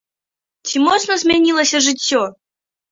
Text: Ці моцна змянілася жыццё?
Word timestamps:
Ці 0.71 0.81
моцна 0.87 1.19
змянілася 1.25 1.85
жыццё? 1.91 2.21